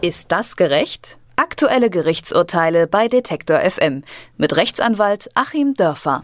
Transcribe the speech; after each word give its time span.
Ist 0.00 0.30
das 0.30 0.54
gerecht? 0.54 1.18
Aktuelle 1.34 1.90
Gerichtsurteile 1.90 2.86
bei 2.86 3.08
Detektor 3.08 3.58
FM 3.58 4.04
mit 4.36 4.54
Rechtsanwalt 4.54 5.28
Achim 5.34 5.74
Dörfer. 5.74 6.22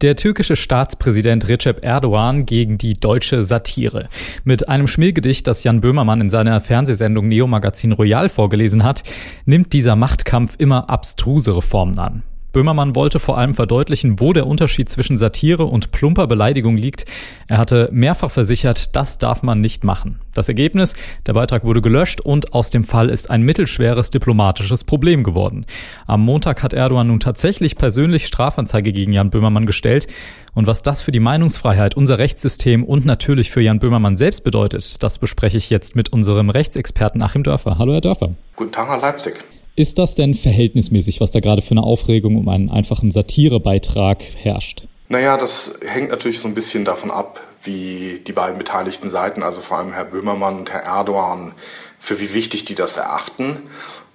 Der 0.00 0.16
türkische 0.16 0.56
Staatspräsident 0.56 1.46
Recep 1.46 1.84
Erdogan 1.84 2.44
gegen 2.44 2.76
die 2.76 2.94
deutsche 2.94 3.44
Satire. 3.44 4.08
Mit 4.42 4.68
einem 4.68 4.88
Schmähgedicht, 4.88 5.46
das 5.46 5.62
Jan 5.62 5.80
Böhmermann 5.80 6.22
in 6.22 6.30
seiner 6.30 6.60
Fernsehsendung 6.60 7.28
Neo 7.28 7.46
Magazin 7.46 7.92
Royal 7.92 8.28
vorgelesen 8.28 8.82
hat, 8.82 9.04
nimmt 9.44 9.72
dieser 9.72 9.94
Machtkampf 9.94 10.56
immer 10.58 10.90
abstrusere 10.90 11.62
Formen 11.62 12.00
an. 12.00 12.24
Böhmermann 12.58 12.96
wollte 12.96 13.20
vor 13.20 13.38
allem 13.38 13.54
verdeutlichen, 13.54 14.18
wo 14.18 14.32
der 14.32 14.48
Unterschied 14.48 14.88
zwischen 14.88 15.16
Satire 15.16 15.62
und 15.66 15.92
plumper 15.92 16.26
Beleidigung 16.26 16.76
liegt. 16.76 17.04
Er 17.46 17.56
hatte 17.56 17.88
mehrfach 17.92 18.32
versichert, 18.32 18.96
das 18.96 19.16
darf 19.18 19.44
man 19.44 19.60
nicht 19.60 19.84
machen. 19.84 20.18
Das 20.34 20.48
Ergebnis, 20.48 20.96
der 21.28 21.34
Beitrag 21.34 21.62
wurde 21.62 21.82
gelöscht 21.82 22.20
und 22.20 22.54
aus 22.54 22.70
dem 22.70 22.82
Fall 22.82 23.10
ist 23.10 23.30
ein 23.30 23.42
mittelschweres 23.42 24.10
diplomatisches 24.10 24.82
Problem 24.82 25.22
geworden. 25.22 25.66
Am 26.08 26.22
Montag 26.22 26.64
hat 26.64 26.72
Erdogan 26.72 27.06
nun 27.06 27.20
tatsächlich 27.20 27.76
persönlich 27.76 28.26
Strafanzeige 28.26 28.92
gegen 28.92 29.12
Jan 29.12 29.30
Böhmermann 29.30 29.64
gestellt. 29.64 30.08
Und 30.52 30.66
was 30.66 30.82
das 30.82 31.00
für 31.00 31.12
die 31.12 31.20
Meinungsfreiheit, 31.20 31.96
unser 31.96 32.18
Rechtssystem 32.18 32.82
und 32.82 33.06
natürlich 33.06 33.52
für 33.52 33.60
Jan 33.60 33.78
Böhmermann 33.78 34.16
selbst 34.16 34.42
bedeutet, 34.42 35.00
das 35.00 35.18
bespreche 35.18 35.58
ich 35.58 35.70
jetzt 35.70 35.94
mit 35.94 36.12
unserem 36.12 36.50
Rechtsexperten 36.50 37.22
Achim 37.22 37.44
Dörfer. 37.44 37.78
Hallo, 37.78 37.92
Herr 37.92 38.00
Dörfer. 38.00 38.34
Guten 38.56 38.72
Tag, 38.72 38.88
Herr 38.88 38.98
Leipzig. 38.98 39.44
Ist 39.78 40.00
das 40.00 40.16
denn 40.16 40.34
verhältnismäßig, 40.34 41.20
was 41.20 41.30
da 41.30 41.38
gerade 41.38 41.62
für 41.62 41.70
eine 41.70 41.84
Aufregung 41.84 42.34
um 42.34 42.48
einen 42.48 42.68
einfachen 42.68 43.12
Satirebeitrag 43.12 44.24
herrscht? 44.34 44.88
Naja, 45.08 45.36
das 45.36 45.78
hängt 45.86 46.10
natürlich 46.10 46.40
so 46.40 46.48
ein 46.48 46.54
bisschen 46.56 46.84
davon 46.84 47.12
ab, 47.12 47.40
wie 47.62 48.20
die 48.26 48.32
beiden 48.32 48.58
beteiligten 48.58 49.08
Seiten, 49.08 49.44
also 49.44 49.60
vor 49.60 49.78
allem 49.78 49.92
Herr 49.92 50.06
Böhmermann 50.06 50.58
und 50.58 50.72
Herr 50.72 50.82
Erdogan, 50.82 51.52
für 52.00 52.18
wie 52.18 52.34
wichtig 52.34 52.64
die 52.64 52.74
das 52.74 52.96
erachten. 52.96 53.58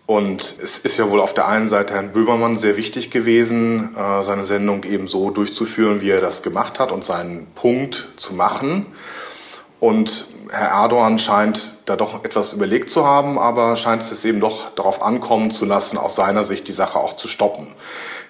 Und 0.06 0.58
es 0.62 0.80
ist 0.80 0.98
ja 0.98 1.10
wohl 1.10 1.22
auf 1.22 1.34
der 1.34 1.48
einen 1.48 1.70
Seite 1.70 1.94
Herrn 1.94 2.12
Böhmermann 2.12 2.58
sehr 2.58 2.76
wichtig 2.76 3.10
gewesen, 3.10 3.96
äh, 3.96 4.22
seine 4.22 4.44
Sendung 4.44 4.84
eben 4.84 5.08
so 5.08 5.30
durchzuführen, 5.30 6.02
wie 6.02 6.10
er 6.10 6.20
das 6.20 6.44
gemacht 6.44 6.78
hat 6.78 6.92
und 6.92 7.06
seinen 7.06 7.48
Punkt 7.56 8.10
zu 8.18 8.34
machen. 8.34 8.88
Und 9.84 10.28
Herr 10.50 10.70
Erdogan 10.70 11.20
scheint 11.20 11.74
da 11.84 11.98
doch 11.98 12.24
etwas 12.24 12.54
überlegt 12.54 12.90
zu 12.90 13.06
haben, 13.06 13.38
aber 13.38 13.76
scheint 13.76 14.10
es 14.10 14.24
eben 14.24 14.40
doch 14.40 14.70
darauf 14.70 15.02
ankommen 15.02 15.52
zu 15.52 15.66
lassen, 15.66 15.98
aus 15.98 16.16
seiner 16.16 16.46
Sicht 16.46 16.70
die 16.70 16.74
Sache 16.74 16.98
auch 16.98 17.18
zu 17.18 17.28
stoppen. 17.28 17.68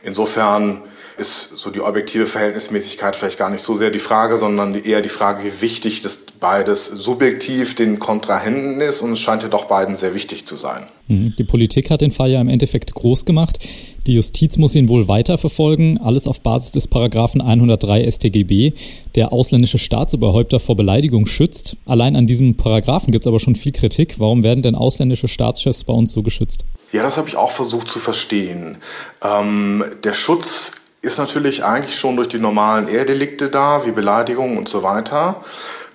Insofern 0.02 0.82
ist 1.16 1.60
so 1.60 1.70
die 1.70 1.82
objektive 1.82 2.26
Verhältnismäßigkeit 2.26 3.16
vielleicht 3.16 3.38
gar 3.38 3.52
nicht 3.52 3.62
so 3.62 3.76
sehr 3.76 3.92
die 3.92 4.00
Frage, 4.00 4.38
sondern 4.38 4.74
eher 4.74 5.02
die 5.02 5.10
Frage, 5.10 5.44
wie 5.44 5.62
wichtig 5.62 6.02
das 6.02 6.24
beides 6.40 6.88
subjektiv 6.88 7.76
den 7.76 8.00
Kontrahenten 8.00 8.82
ist. 8.82 9.02
Und 9.02 9.12
es 9.12 9.20
scheint 9.20 9.44
ja 9.44 9.50
doch 9.50 9.66
beiden 9.66 9.96
sehr 9.96 10.16
wichtig 10.16 10.48
zu 10.48 10.56
sein. 10.56 10.88
Mhm. 11.08 11.36
Die 11.38 11.44
Politik 11.44 11.92
hat 11.92 12.02
den 12.02 12.10
Fall 12.10 12.32
ja 12.32 12.42
im 12.42 12.50
Endeffekt 12.50 12.96
groß 12.96 13.26
gemacht. 13.26 13.60
Die 14.06 14.16
Justiz 14.16 14.58
muss 14.58 14.76
ihn 14.76 14.90
wohl 14.90 15.08
weiterverfolgen, 15.08 15.98
alles 16.02 16.28
auf 16.28 16.42
Basis 16.42 16.72
des 16.72 16.90
Paragraphen 16.90 17.40
103 17.40 18.12
StGB, 18.12 18.74
der 19.16 19.32
ausländische 19.32 19.78
Staatsoberhäupter 19.78 20.60
vor 20.60 20.76
Beleidigung 20.76 21.26
schützt. 21.26 21.78
Allein 21.86 22.18
an 22.18 22.28
diesem 22.28 22.56
Paragraphen 22.56 23.12
gibt 23.12 23.24
es 23.24 23.28
aber 23.28 23.40
schon 23.40 23.56
viel 23.56 23.72
Kritik. 23.72 24.20
Warum 24.20 24.44
werden 24.44 24.62
denn 24.62 24.76
ausländische 24.76 25.30
Staatschefs 25.30 25.86
bei 25.86 25.94
uns 25.94 26.12
so 26.12 26.22
geschützt? 26.22 26.66
Ja, 26.92 27.02
das 27.02 27.18
habe 27.18 27.30
ich 27.30 27.38
auch 27.38 27.52
versucht 27.52 27.90
zu 27.90 28.00
verstehen. 28.00 28.78
Ähm, 29.22 29.86
der 30.04 30.14
Schutz 30.14 30.74
ist 31.02 31.18
natürlich 31.18 31.64
eigentlich 31.64 31.98
schon 31.98 32.18
durch 32.18 32.28
die 32.28 32.40
normalen 32.40 32.90
Ehrdelikte 32.90 33.50
da, 33.50 33.86
wie 33.86 33.92
Beleidigung 33.92 34.58
und 34.58 34.68
so 34.68 34.84
weiter. 34.84 35.44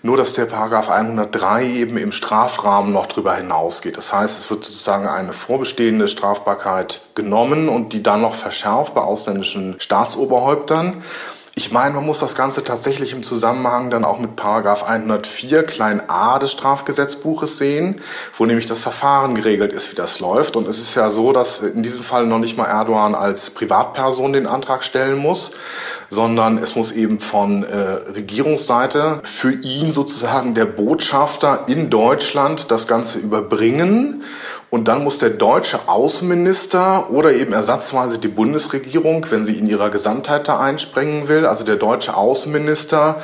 Nur, 0.03 0.17
dass 0.17 0.33
der 0.33 0.45
Paragraph 0.45 0.91
103 0.91 1.67
eben 1.67 1.97
im 1.97 2.13
Strafrahmen 2.13 2.93
noch 2.93 3.07
drüber 3.07 3.35
hinausgeht. 3.35 3.97
Das 3.97 4.13
heißt, 4.13 4.39
es 4.39 4.49
wird 4.49 4.65
sozusagen 4.65 5.09
eine 5.09 5.33
vorbestehende 5.33 6.07
Strafbarkeit 6.07 7.01
genommen 7.15 7.69
und 7.69 7.93
die 7.93 8.03
dann 8.03 8.21
noch 8.21 8.35
verschärft 8.35 8.95
bei 8.95 9.01
ausländischen 9.01 9.75
Staatsoberhäuptern. 9.81 11.03
Ich 11.58 11.73
meine, 11.73 11.97
man 11.97 12.07
muss 12.07 12.20
das 12.20 12.37
Ganze 12.37 12.63
tatsächlich 12.63 13.13
im 13.13 13.25
Zusammenhang 13.25 13.91
dann 13.91 14.05
auch 14.05 14.20
mit 14.20 14.37
Paragraph 14.37 14.85
104 14.85 15.64
klein 15.64 16.01
a 16.08 16.39
des 16.39 16.53
Strafgesetzbuches 16.53 17.57
sehen, 17.57 18.01
wo 18.35 18.47
nämlich 18.47 18.67
das 18.67 18.83
Verfahren 18.83 19.35
geregelt 19.35 19.73
ist, 19.73 19.91
wie 19.91 19.97
das 19.97 20.20
läuft. 20.20 20.55
Und 20.55 20.69
es 20.69 20.79
ist 20.79 20.95
ja 20.95 21.11
so, 21.11 21.33
dass 21.33 21.58
in 21.58 21.83
diesem 21.83 22.05
Fall 22.05 22.27
noch 22.27 22.39
nicht 22.39 22.57
mal 22.57 22.67
Erdogan 22.67 23.17
als 23.17 23.51
Privatperson 23.51 24.33
den 24.33 24.47
Antrag 24.47 24.85
stellen 24.85 25.19
muss, 25.19 25.51
sondern 26.11 26.58
es 26.58 26.74
muss 26.74 26.92
eben 26.92 27.20
von 27.20 27.63
äh, 27.63 27.77
Regierungsseite 27.77 29.20
für 29.24 29.52
ihn 29.52 29.92
sozusagen 29.92 30.55
der 30.55 30.64
Botschafter 30.64 31.64
in 31.69 31.91
Deutschland 31.91 32.70
das 32.70 32.86
Ganze 32.86 33.19
überbringen. 33.19 34.23
Und 34.70 34.89
dann 34.89 35.02
muss 35.02 35.19
der 35.19 35.30
deutsche 35.30 35.89
Außenminister 35.89 37.11
oder 37.11 37.33
eben 37.33 37.52
ersatzweise 37.52 38.19
die 38.19 38.29
Bundesregierung, 38.29 39.27
wenn 39.30 39.46
sie 39.46 39.55
in 39.55 39.67
ihrer 39.67 39.89
Gesamtheit 39.89 40.46
da 40.48 40.61
einspringen 40.61 41.29
will, 41.29 41.46
also 41.46 41.64
der 41.64 41.77
deutsche 41.77 42.14
Außenminister, 42.14 43.23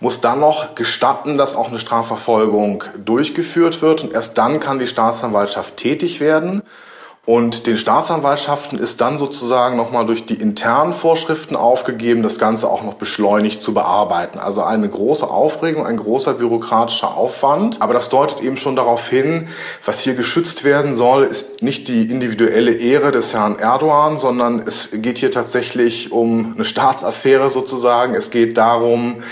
muss 0.00 0.20
dann 0.20 0.40
noch 0.40 0.74
gestatten, 0.74 1.38
dass 1.38 1.56
auch 1.56 1.68
eine 1.68 1.78
Strafverfolgung 1.78 2.84
durchgeführt 3.04 3.80
wird. 3.82 4.02
Und 4.02 4.12
erst 4.12 4.38
dann 4.38 4.60
kann 4.60 4.78
die 4.78 4.86
Staatsanwaltschaft 4.86 5.76
tätig 5.76 6.20
werden. 6.20 6.62
Und 7.26 7.66
den 7.66 7.78
Staatsanwaltschaften 7.78 8.78
ist 8.78 9.00
dann 9.00 9.16
sozusagen 9.16 9.78
nochmal 9.78 10.04
durch 10.04 10.26
die 10.26 10.34
internen 10.34 10.92
Vorschriften 10.92 11.56
aufgegeben, 11.56 12.22
das 12.22 12.38
Ganze 12.38 12.68
auch 12.68 12.82
noch 12.82 12.94
beschleunigt 12.94 13.62
zu 13.62 13.72
bearbeiten. 13.72 14.38
Also 14.38 14.62
eine 14.62 14.90
große 14.90 15.26
Aufregung, 15.26 15.86
ein 15.86 15.96
großer 15.96 16.34
bürokratischer 16.34 17.16
Aufwand. 17.16 17.80
Aber 17.80 17.94
das 17.94 18.10
deutet 18.10 18.42
eben 18.42 18.58
schon 18.58 18.76
darauf 18.76 19.08
hin, 19.08 19.48
was 19.82 20.00
hier 20.00 20.14
geschützt 20.14 20.64
werden 20.64 20.92
soll, 20.92 21.24
ist 21.24 21.62
nicht 21.62 21.88
die 21.88 22.02
individuelle 22.10 22.74
Ehre 22.74 23.10
des 23.10 23.32
Herrn 23.32 23.58
Erdogan, 23.58 24.18
sondern 24.18 24.58
es 24.58 24.90
geht 24.92 25.16
hier 25.16 25.32
tatsächlich 25.32 26.12
um 26.12 26.52
eine 26.54 26.66
Staatsaffäre 26.66 27.48
sozusagen. 27.48 28.14
Es 28.14 28.28
geht 28.28 28.58
darum, 28.58 29.22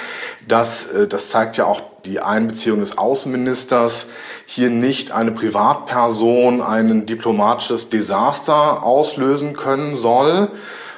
dass, 0.48 0.86
äh, 0.86 1.06
das 1.06 1.28
zeigt 1.28 1.58
ja 1.58 1.66
auch 1.66 1.91
die 2.04 2.20
Einbeziehung 2.20 2.80
des 2.80 2.98
Außenministers, 2.98 4.06
hier 4.46 4.70
nicht 4.70 5.12
eine 5.12 5.32
Privatperson 5.32 6.60
ein 6.60 7.06
diplomatisches 7.06 7.90
Desaster 7.90 8.84
auslösen 8.84 9.54
können 9.54 9.96
soll. 9.96 10.50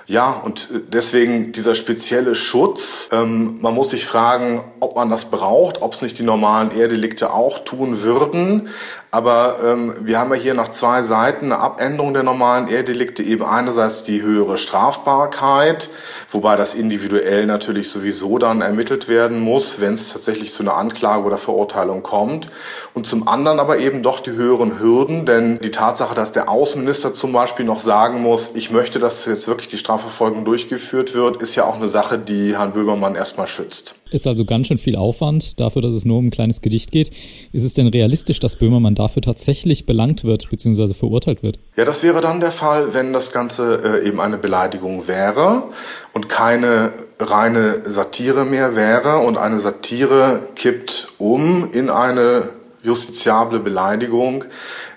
Ja, 0.07 0.33
und 0.33 0.69
äh, 0.71 0.81
deswegen 0.87 1.53
dieser 1.53 1.75
spezielle 1.75 2.35
Schutz. 2.35 3.09
Ähm, 3.11 3.59
man 3.61 3.75
muss 3.75 3.91
sich 3.91 4.05
fragen, 4.05 4.63
ob 4.81 4.97
man 4.97 5.09
das 5.09 5.27
braucht, 5.27 5.81
ob 5.81 5.95
es 5.95 6.03
nicht 6.03 6.19
die 6.19 6.25
normalen 6.25 6.71
Ehrdelikte 6.73 7.33
auch 7.33 7.61
tun 7.61 8.03
würden. 8.03 8.69
Aber 9.15 9.59
ähm, 9.63 9.95
wir 10.01 10.19
haben 10.19 10.35
ja 10.35 10.41
hier 10.41 10.55
nach 10.55 10.71
zwei 10.71 11.01
Seiten 11.01 11.53
eine 11.53 11.61
Abänderung 11.61 12.15
der 12.15 12.25
normalen 12.25 12.67
Ehrdelikte. 12.67 13.23
Eben 13.23 13.45
einerseits 13.45 14.03
die 14.03 14.23
höhere 14.23 14.59
Strafbarkeit, 14.59 15.89
wobei 16.31 16.57
das 16.57 16.75
individuell 16.75 17.47
natürlich 17.47 17.91
sowieso 17.91 18.39
dann 18.39 18.61
ermittelt 18.61 19.07
werden 19.07 19.39
muss, 19.39 19.81
wenn 19.81 19.93
es 19.93 20.13
tatsächlich 20.13 20.53
zu 20.53 20.65
einer 20.65 20.77
Anklage 20.77 21.23
oder 21.23 21.39
Verurteilung 21.39 22.03
kommt. 22.03 22.49
Und 22.93 23.07
zum 23.07 23.29
anderen 23.29 23.61
aber 23.61 23.79
eben 23.79 24.03
doch 24.03 24.19
die 24.19 24.33
höheren 24.33 24.81
Hürden, 24.81 25.27
denn 25.27 25.61
die 25.61 25.71
Tatsache, 25.71 26.17
dass 26.17 26.33
der 26.33 26.49
Außenminister 26.49 27.15
zum 27.15 27.33
Beispiel 27.33 27.65
noch 27.65 27.79
sagen 27.79 28.21
muss, 28.21 28.57
ich 28.57 28.73
möchte, 28.73 28.99
dass 28.99 29.27
jetzt 29.27 29.47
wirklich 29.47 29.69
die 29.69 29.79
Strafverfolgung 29.79 30.45
durchgeführt 30.45 31.15
wird, 31.15 31.41
ist 31.41 31.55
ja 31.55 31.67
auch 31.67 31.77
eine 31.77 31.87
Sache, 31.87 32.19
die 32.19 32.57
Herrn 32.59 32.73
Böhmermann 32.73 33.15
erstmal 33.15 33.47
schützt. 33.47 33.95
Ist 34.15 34.29
also 34.29 34.45
ganz 34.45 34.69
schön 34.69 34.79
viel 34.79 34.95
Aufwand 34.95 35.59
dafür, 35.59 35.83
dass 35.83 35.97
es 35.97 36.05
nur 36.05 36.19
um 36.19 36.27
ein 36.27 36.31
kleines 36.31 36.61
Gedicht 36.61 36.93
geht. 36.93 37.11
Ist 37.51 37.65
es 37.65 37.75
denn 37.75 37.89
realistisch, 37.89 38.39
dass 38.39 38.55
Böhmermann 38.55 38.95
dafür 38.95 39.23
tatsächlich 39.23 39.87
belangt 39.87 40.23
wird 40.23 40.49
bzw. 40.49 40.95
verurteilt 40.95 41.43
wird? 41.43 41.59
Ja, 41.77 41.85
das 41.85 42.05
wäre 42.05 42.21
dann 42.21 42.39
der 42.39 42.53
Fall, 42.53 42.95
wenn 42.95 43.13
das 43.13 43.33
Ganze 43.33 43.81
äh, 43.83 44.07
eben 44.07 44.21
eine 44.21 44.39
Beleidigung 44.39 45.09
wäre 45.09 45.65
und 46.13 46.29
keine 46.29 46.93
reine 47.19 47.83
Satire 47.87 48.45
mehr 48.45 48.77
wäre 48.77 49.19
und 49.19 49.37
eine 49.37 49.59
Satire 49.59 50.47
kippt 50.55 51.09
um 51.19 51.73
in 51.73 51.91
eine 51.91 52.51
justiziable 52.85 53.61
Beleidigung, 53.61 54.45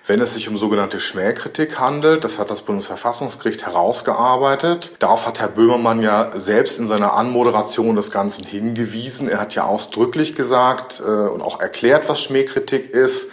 wenn 0.06 0.22
es 0.22 0.36
sich 0.36 0.48
um 0.48 0.58
sogenannte 0.58 1.00
Schmähkritik 1.00 1.80
handelt. 1.80 2.24
Das 2.24 2.38
hat 2.38 2.52
das 2.52 2.62
Bundesverfassungsgericht 2.62 3.66
herausgearbeitet. 3.66 4.92
Darauf 5.00 5.26
hat 5.26 5.40
Herr 5.40 5.48
Böhmermann 5.48 6.02
ja 6.02 6.32
selbst 6.36 6.80
in 6.80 6.88
seiner 6.88 7.14
Anmoderation 7.14 7.96
des 7.96 8.12
Ganzen 8.12 8.46
hingewiesen. 8.46 9.30
Er 9.30 9.40
hat 9.40 9.56
ja 9.56 9.64
ausdrücklich 9.64 10.36
gesagt 10.36 11.02
äh, 11.06 11.10
und 11.10 11.42
auch 11.42 11.60
erklärt, 11.60 12.08
was 12.10 12.22
Schmähkritik 12.22 12.92
ist. 12.92 13.30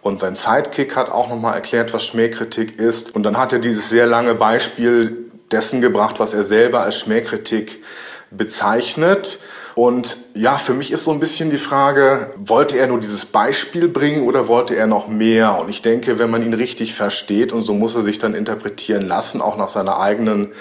Und 0.00 0.20
sein 0.20 0.36
Sidekick 0.36 0.94
hat 0.94 1.10
auch 1.10 1.28
nochmal 1.28 1.54
erklärt, 1.54 1.92
was 1.92 2.06
Schmähkritik 2.06 2.78
ist. 2.78 3.14
Und 3.14 3.24
dann 3.24 3.36
hat 3.36 3.52
er 3.52 3.58
dieses 3.58 3.88
sehr 3.88 4.06
lange 4.06 4.36
Beispiel 4.36 5.30
dessen 5.50 5.80
gebracht, 5.80 6.20
was 6.20 6.32
er 6.32 6.44
selber 6.44 6.82
als 6.82 6.96
Schmähkritik 6.96 7.82
bezeichnet. 8.30 9.40
Und 9.76 10.16
ja, 10.32 10.56
für 10.56 10.72
mich 10.72 10.90
ist 10.90 11.04
so 11.04 11.10
ein 11.10 11.20
bisschen 11.20 11.50
die 11.50 11.58
Frage, 11.58 12.28
wollte 12.36 12.78
er 12.78 12.86
nur 12.86 12.98
dieses 12.98 13.26
Beispiel 13.26 13.88
bringen 13.88 14.26
oder 14.26 14.48
wollte 14.48 14.74
er 14.74 14.86
noch 14.86 15.06
mehr? 15.06 15.60
Und 15.60 15.68
ich 15.68 15.82
denke, 15.82 16.18
wenn 16.18 16.30
man 16.30 16.42
ihn 16.42 16.54
richtig 16.54 16.94
versteht, 16.94 17.52
und 17.52 17.60
so 17.60 17.74
muss 17.74 17.94
er 17.94 18.00
sich 18.00 18.18
dann 18.18 18.34
interpretieren 18.34 19.02
lassen, 19.02 19.42
auch 19.42 19.58
nach 19.58 19.68
seiner 19.68 20.00
eigenen 20.00 20.52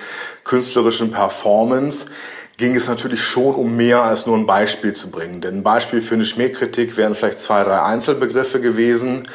künstlerischen 0.44 1.12
Performance, 1.12 2.08
ging 2.58 2.76
es 2.76 2.90
natürlich 2.90 3.24
schon 3.24 3.56
um 3.56 3.78
mehr 3.78 4.04
als 4.04 4.26
nur 4.26 4.36
ein 4.36 4.46
Beispiel 4.46 4.92
zu 4.92 5.10
bringen. 5.10 5.40
Denn 5.40 5.60
ein 5.60 5.64
Beispiel 5.64 6.02
für 6.02 6.16
eine 6.16 6.26
Schmähkritik 6.26 6.98
wären 6.98 7.16
vielleicht 7.16 7.40
zwei, 7.40 7.64
drei 7.64 7.84
Einzelbegriffe 7.84 8.60
gewesen. 8.60 9.30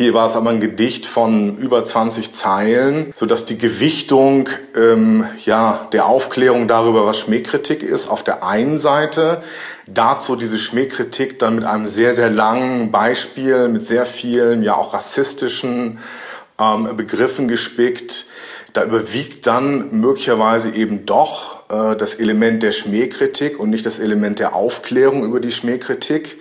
Hier 0.00 0.14
war 0.14 0.24
es 0.24 0.34
aber 0.34 0.48
ein 0.48 0.60
Gedicht 0.60 1.04
von 1.04 1.58
über 1.58 1.84
20 1.84 2.32
Zeilen, 2.32 3.12
sodass 3.14 3.44
die 3.44 3.58
Gewichtung 3.58 4.48
ähm, 4.74 5.26
ja, 5.44 5.88
der 5.92 6.06
Aufklärung 6.06 6.66
darüber, 6.68 7.04
was 7.04 7.18
Schmähkritik 7.18 7.82
ist, 7.82 8.08
auf 8.08 8.24
der 8.24 8.42
einen 8.42 8.78
Seite, 8.78 9.40
dazu 9.86 10.36
diese 10.36 10.56
Schmähkritik 10.56 11.38
dann 11.38 11.56
mit 11.56 11.64
einem 11.64 11.86
sehr, 11.86 12.14
sehr 12.14 12.30
langen 12.30 12.90
Beispiel, 12.90 13.68
mit 13.68 13.84
sehr 13.84 14.06
vielen, 14.06 14.62
ja 14.62 14.74
auch 14.74 14.94
rassistischen 14.94 15.98
ähm, 16.58 16.96
Begriffen 16.96 17.46
gespickt. 17.46 18.24
Da 18.72 18.84
überwiegt 18.84 19.46
dann 19.46 20.00
möglicherweise 20.00 20.70
eben 20.70 21.04
doch 21.04 21.68
äh, 21.70 21.94
das 21.94 22.14
Element 22.14 22.62
der 22.62 22.72
Schmähkritik 22.72 23.60
und 23.60 23.68
nicht 23.68 23.84
das 23.84 23.98
Element 23.98 24.38
der 24.38 24.54
Aufklärung 24.56 25.24
über 25.24 25.40
die 25.40 25.52
Schmähkritik. 25.52 26.38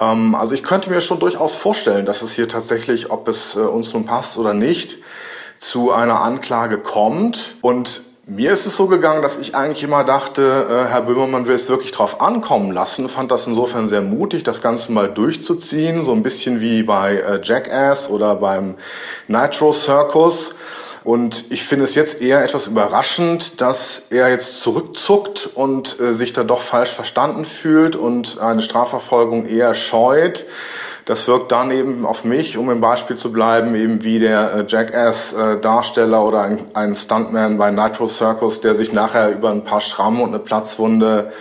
Ähm, 0.00 0.34
also 0.34 0.54
ich 0.54 0.62
könnte 0.62 0.90
mir 0.90 1.00
schon 1.00 1.18
durchaus 1.18 1.56
vorstellen, 1.56 2.06
dass 2.06 2.22
es 2.22 2.34
hier 2.34 2.48
tatsächlich, 2.48 3.10
ob 3.10 3.28
es 3.28 3.56
äh, 3.56 3.60
uns 3.60 3.92
nun 3.92 4.04
passt 4.04 4.38
oder 4.38 4.54
nicht, 4.54 4.98
zu 5.58 5.92
einer 5.92 6.20
Anklage 6.20 6.78
kommt. 6.78 7.56
Und 7.62 8.02
mir 8.28 8.50
ist 8.50 8.66
es 8.66 8.76
so 8.76 8.88
gegangen, 8.88 9.22
dass 9.22 9.38
ich 9.38 9.54
eigentlich 9.54 9.84
immer 9.84 10.02
dachte, 10.02 10.66
äh, 10.68 10.90
Herr 10.90 11.02
Böhmermann 11.02 11.46
will 11.46 11.54
es 11.54 11.68
wirklich 11.68 11.92
drauf 11.92 12.20
ankommen 12.20 12.72
lassen. 12.72 13.08
Fand 13.08 13.30
das 13.30 13.46
insofern 13.46 13.86
sehr 13.86 14.02
mutig, 14.02 14.42
das 14.42 14.62
Ganze 14.62 14.92
mal 14.92 15.08
durchzuziehen, 15.08 16.02
so 16.02 16.12
ein 16.12 16.22
bisschen 16.22 16.60
wie 16.60 16.82
bei 16.82 17.16
äh, 17.16 17.40
Jackass 17.42 18.10
oder 18.10 18.34
beim 18.34 18.74
Nitro 19.28 19.72
Circus. 19.72 20.56
Und 21.06 21.52
ich 21.52 21.62
finde 21.62 21.84
es 21.84 21.94
jetzt 21.94 22.20
eher 22.20 22.42
etwas 22.42 22.66
überraschend, 22.66 23.60
dass 23.60 24.06
er 24.10 24.28
jetzt 24.28 24.60
zurückzuckt 24.60 25.48
und 25.54 26.00
äh, 26.00 26.12
sich 26.12 26.32
da 26.32 26.42
doch 26.42 26.60
falsch 26.60 26.90
verstanden 26.90 27.44
fühlt 27.44 27.94
und 27.94 28.40
eine 28.40 28.60
Strafverfolgung 28.60 29.46
eher 29.46 29.74
scheut. 29.74 30.46
Das 31.04 31.28
wirkt 31.28 31.52
dann 31.52 31.70
eben 31.70 32.04
auf 32.04 32.24
mich, 32.24 32.58
um 32.58 32.70
im 32.70 32.80
Beispiel 32.80 33.14
zu 33.14 33.30
bleiben, 33.30 33.76
eben 33.76 34.02
wie 34.02 34.18
der 34.18 34.52
äh, 34.52 34.64
Jackass-Darsteller 34.66 36.24
oder 36.24 36.42
ein, 36.42 36.58
ein 36.74 36.96
Stuntman 36.96 37.56
bei 37.56 37.70
Nitro 37.70 38.08
Circus, 38.08 38.60
der 38.60 38.74
sich 38.74 38.92
nachher 38.92 39.30
über 39.30 39.50
ein 39.50 39.62
paar 39.62 39.80
Schrammen 39.80 40.22
und 40.22 40.30
eine 40.30 40.40
Platzwunde 40.40 41.32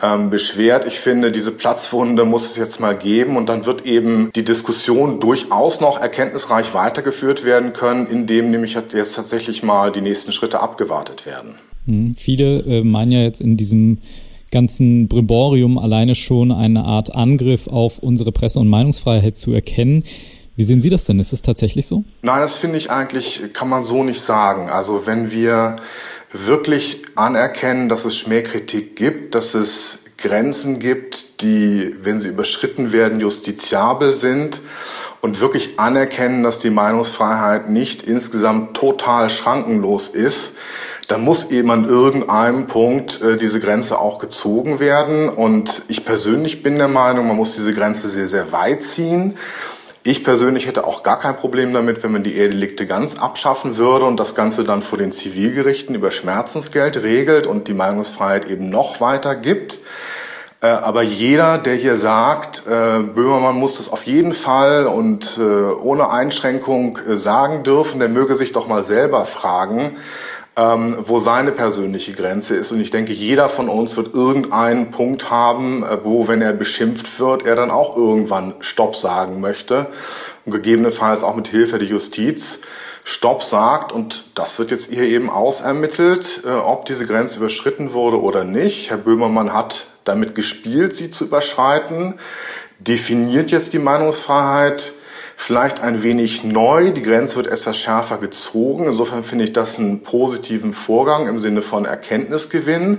ähm, 0.00 0.30
beschwert. 0.30 0.86
Ich 0.86 0.98
finde, 1.00 1.32
diese 1.32 1.50
Platzwunde 1.50 2.24
muss 2.24 2.44
es 2.44 2.56
jetzt 2.56 2.80
mal 2.80 2.96
geben 2.96 3.36
und 3.36 3.48
dann 3.48 3.66
wird 3.66 3.86
eben 3.86 4.30
die 4.34 4.44
Diskussion 4.44 5.20
durchaus 5.20 5.80
noch 5.80 6.00
erkenntnisreich 6.00 6.74
weitergeführt 6.74 7.44
werden 7.44 7.72
können, 7.72 8.06
indem 8.06 8.50
nämlich 8.50 8.74
jetzt 8.74 9.14
tatsächlich 9.14 9.62
mal 9.62 9.90
die 9.90 10.00
nächsten 10.00 10.32
Schritte 10.32 10.60
abgewartet 10.60 11.26
werden. 11.26 11.54
Hm, 11.86 12.14
viele 12.16 12.60
äh, 12.60 12.82
meinen 12.82 13.12
ja 13.12 13.22
jetzt 13.22 13.40
in 13.40 13.56
diesem 13.56 13.98
ganzen 14.50 15.08
Brimborium 15.08 15.78
alleine 15.78 16.14
schon 16.14 16.52
eine 16.52 16.84
Art 16.84 17.14
Angriff 17.14 17.66
auf 17.66 17.98
unsere 17.98 18.32
Presse- 18.32 18.60
und 18.60 18.68
Meinungsfreiheit 18.68 19.36
zu 19.36 19.52
erkennen. 19.52 20.04
Wie 20.56 20.64
sehen 20.64 20.80
Sie 20.80 20.90
das 20.90 21.04
denn? 21.04 21.20
Ist 21.20 21.32
es 21.32 21.42
tatsächlich 21.42 21.86
so? 21.86 22.02
Nein, 22.22 22.40
das 22.40 22.56
finde 22.56 22.78
ich 22.78 22.90
eigentlich, 22.90 23.42
kann 23.52 23.68
man 23.68 23.84
so 23.84 24.02
nicht 24.02 24.20
sagen. 24.20 24.68
Also 24.68 25.06
wenn 25.06 25.30
wir 25.30 25.76
wirklich 26.32 27.02
anerkennen, 27.14 27.88
dass 27.88 28.04
es 28.04 28.16
Schmähkritik 28.16 28.96
gibt, 28.96 29.34
dass 29.34 29.54
es 29.54 30.00
Grenzen 30.18 30.78
gibt, 30.78 31.42
die, 31.42 31.94
wenn 32.02 32.18
sie 32.18 32.28
überschritten 32.28 32.92
werden, 32.92 33.20
justiziabel 33.20 34.12
sind 34.12 34.60
und 35.20 35.40
wirklich 35.40 35.78
anerkennen, 35.78 36.42
dass 36.42 36.58
die 36.58 36.70
Meinungsfreiheit 36.70 37.70
nicht 37.70 38.02
insgesamt 38.02 38.76
total 38.76 39.30
schrankenlos 39.30 40.08
ist, 40.08 40.52
dann 41.06 41.22
muss 41.22 41.50
eben 41.50 41.70
an 41.70 41.86
irgendeinem 41.86 42.66
Punkt 42.66 43.22
äh, 43.22 43.36
diese 43.36 43.60
Grenze 43.60 43.98
auch 43.98 44.18
gezogen 44.18 44.78
werden. 44.78 45.30
Und 45.30 45.82
ich 45.88 46.04
persönlich 46.04 46.62
bin 46.62 46.76
der 46.76 46.88
Meinung, 46.88 47.26
man 47.26 47.36
muss 47.36 47.54
diese 47.54 47.72
Grenze 47.72 48.08
sehr, 48.08 48.28
sehr 48.28 48.52
weit 48.52 48.82
ziehen. 48.82 49.36
Ich 50.04 50.24
persönlich 50.24 50.66
hätte 50.66 50.86
auch 50.86 51.02
gar 51.02 51.18
kein 51.18 51.36
Problem 51.36 51.72
damit, 51.72 52.02
wenn 52.02 52.12
man 52.12 52.22
die 52.22 52.36
Ehedelikte 52.36 52.86
ganz 52.86 53.18
abschaffen 53.18 53.76
würde 53.76 54.04
und 54.04 54.18
das 54.18 54.34
Ganze 54.34 54.64
dann 54.64 54.80
vor 54.80 54.98
den 54.98 55.12
Zivilgerichten 55.12 55.94
über 55.94 56.10
Schmerzensgeld 56.10 57.02
regelt 57.02 57.46
und 57.46 57.68
die 57.68 57.74
Meinungsfreiheit 57.74 58.48
eben 58.48 58.68
noch 58.70 59.00
weiter 59.00 59.34
gibt. 59.34 59.78
Äh, 60.60 60.66
aber 60.66 61.02
jeder, 61.02 61.58
der 61.58 61.74
hier 61.74 61.96
sagt, 61.96 62.64
äh, 62.66 62.98
Böhmermann 62.98 63.54
muss 63.54 63.76
das 63.76 63.92
auf 63.92 64.06
jeden 64.06 64.32
Fall 64.32 64.86
und 64.86 65.38
äh, 65.38 65.42
ohne 65.42 66.10
Einschränkung 66.10 66.98
sagen 67.14 67.62
dürfen, 67.62 68.00
der 68.00 68.08
möge 68.08 68.34
sich 68.34 68.52
doch 68.52 68.66
mal 68.66 68.82
selber 68.82 69.24
fragen, 69.24 69.96
ähm, 70.56 70.96
wo 70.98 71.20
seine 71.20 71.52
persönliche 71.52 72.12
Grenze 72.12 72.56
ist. 72.56 72.72
Und 72.72 72.80
ich 72.80 72.90
denke, 72.90 73.12
jeder 73.12 73.48
von 73.48 73.68
uns 73.68 73.96
wird 73.96 74.16
irgendeinen 74.16 74.90
Punkt 74.90 75.30
haben, 75.30 75.84
wo, 76.02 76.26
wenn 76.26 76.42
er 76.42 76.52
beschimpft 76.54 77.20
wird, 77.20 77.46
er 77.46 77.54
dann 77.54 77.70
auch 77.70 77.96
irgendwann 77.96 78.54
Stopp 78.58 78.96
sagen 78.96 79.40
möchte. 79.40 79.86
Und 80.44 80.50
gegebenenfalls 80.50 81.22
auch 81.22 81.36
mit 81.36 81.46
Hilfe 81.46 81.78
der 81.78 81.86
Justiz 81.86 82.60
Stopp 83.04 83.44
sagt. 83.44 83.92
Und 83.92 84.24
das 84.34 84.58
wird 84.58 84.72
jetzt 84.72 84.90
hier 84.90 85.04
eben 85.04 85.30
ausermittelt, 85.30 86.42
ob 86.64 86.86
diese 86.86 87.06
Grenze 87.06 87.38
überschritten 87.38 87.92
wurde 87.92 88.20
oder 88.20 88.44
nicht. 88.44 88.90
Herr 88.90 88.96
Böhmermann 88.96 89.52
hat 89.52 89.86
damit 90.08 90.34
gespielt, 90.34 90.96
sie 90.96 91.10
zu 91.10 91.26
überschreiten, 91.26 92.14
definiert 92.80 93.50
jetzt 93.50 93.72
die 93.72 93.78
Meinungsfreiheit 93.78 94.92
vielleicht 95.36 95.80
ein 95.80 96.02
wenig 96.02 96.42
neu. 96.42 96.90
Die 96.90 97.02
Grenze 97.02 97.36
wird 97.36 97.46
etwas 97.46 97.78
schärfer 97.78 98.18
gezogen. 98.18 98.86
Insofern 98.86 99.22
finde 99.22 99.44
ich 99.44 99.52
das 99.52 99.78
einen 99.78 100.02
positiven 100.02 100.72
Vorgang 100.72 101.28
im 101.28 101.38
Sinne 101.38 101.62
von 101.62 101.84
Erkenntnisgewinn. 101.84 102.98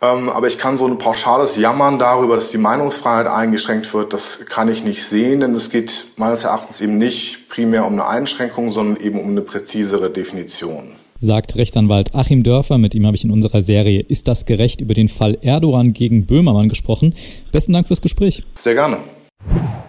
Ähm, 0.00 0.28
aber 0.28 0.46
ich 0.46 0.58
kann 0.58 0.76
so 0.76 0.86
ein 0.86 0.98
pauschales 0.98 1.56
Jammern 1.56 1.98
darüber, 1.98 2.36
dass 2.36 2.50
die 2.50 2.58
Meinungsfreiheit 2.58 3.26
eingeschränkt 3.26 3.92
wird, 3.94 4.12
das 4.12 4.46
kann 4.46 4.68
ich 4.68 4.84
nicht 4.84 5.04
sehen, 5.04 5.40
denn 5.40 5.54
es 5.54 5.70
geht 5.70 6.12
meines 6.16 6.44
Erachtens 6.44 6.80
eben 6.80 6.98
nicht 6.98 7.48
primär 7.48 7.84
um 7.84 7.94
eine 7.94 8.06
Einschränkung, 8.06 8.70
sondern 8.70 9.02
eben 9.02 9.20
um 9.20 9.30
eine 9.30 9.42
präzisere 9.42 10.10
Definition. 10.10 10.92
Sagt 11.20 11.56
Rechtsanwalt 11.56 12.14
Achim 12.14 12.44
Dörfer, 12.44 12.78
mit 12.78 12.94
ihm 12.94 13.04
habe 13.04 13.16
ich 13.16 13.24
in 13.24 13.32
unserer 13.32 13.60
Serie 13.60 14.00
Ist 14.00 14.28
das 14.28 14.46
gerecht 14.46 14.80
über 14.80 14.94
den 14.94 15.08
Fall 15.08 15.36
Erdogan 15.42 15.92
gegen 15.92 16.26
Böhmermann 16.26 16.68
gesprochen. 16.68 17.12
Besten 17.50 17.72
Dank 17.72 17.88
fürs 17.88 18.00
Gespräch. 18.00 18.44
Sehr 18.54 18.74
gerne. 18.74 18.98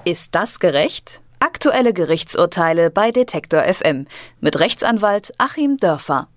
Ist 0.06 0.34
das 0.34 0.60
gerecht? 0.60 1.22
Aktuelle 1.40 1.94
Gerichtsurteile 1.94 2.90
bei 2.90 3.12
Detektor 3.12 3.62
FM 3.62 4.08
mit 4.42 4.60
Rechtsanwalt 4.60 5.32
Achim 5.38 5.78
Dörfer. 5.78 6.30